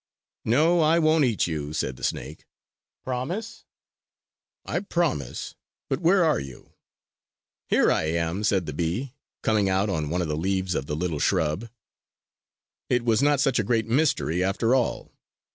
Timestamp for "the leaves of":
10.27-10.87